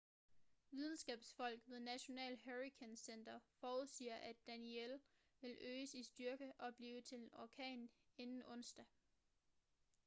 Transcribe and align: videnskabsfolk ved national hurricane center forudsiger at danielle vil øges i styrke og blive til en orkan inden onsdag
videnskabsfolk 0.71 1.59
ved 1.67 1.79
national 1.79 2.37
hurricane 2.45 2.97
center 2.97 3.39
forudsiger 3.59 4.15
at 4.15 4.35
danielle 4.47 4.99
vil 5.41 5.57
øges 5.61 5.93
i 5.93 6.03
styrke 6.03 6.53
og 6.59 6.75
blive 6.75 7.01
til 7.01 7.17
en 7.17 7.33
orkan 7.33 7.89
inden 8.17 8.43
onsdag 8.45 8.85